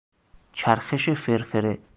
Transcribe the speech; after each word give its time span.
چرخش 0.53 1.09
فرفره 1.09 1.79